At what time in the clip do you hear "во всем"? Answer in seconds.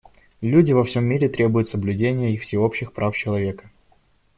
0.73-1.03